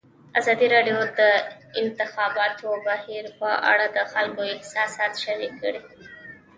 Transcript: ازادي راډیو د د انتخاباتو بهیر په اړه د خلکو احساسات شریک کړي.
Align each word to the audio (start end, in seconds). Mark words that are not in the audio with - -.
ازادي 0.39 0.67
راډیو 0.75 0.97
د 1.03 1.11
د 1.19 1.21
انتخاباتو 1.81 2.67
بهیر 2.87 3.25
په 3.39 3.49
اړه 3.71 3.85
د 3.95 3.97
خلکو 4.11 4.41
احساسات 4.55 5.13
شریک 5.23 5.53
کړي. 5.61 5.81